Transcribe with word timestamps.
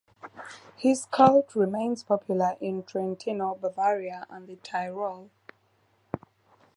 His 0.77 1.05
cult 1.05 1.53
remains 1.53 2.01
popular 2.01 2.57
in 2.59 2.81
Trentino, 2.81 3.53
Bavaria, 3.53 4.25
and 4.31 4.47
the 4.47 4.55
Tyrol. 4.55 5.29